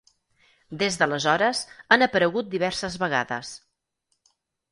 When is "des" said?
0.83-0.95